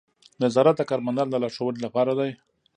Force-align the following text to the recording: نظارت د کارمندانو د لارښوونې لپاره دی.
نظارت 0.43 0.75
د 0.77 0.81
کارمندانو 0.89 1.31
د 1.31 1.35
لارښوونې 1.41 1.79
لپاره 1.85 2.11
دی. 2.19 2.31